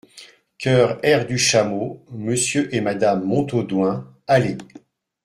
[0.57, 4.57] Chœur Air du Chameau Monsieur et Madame Montaudoin Allez!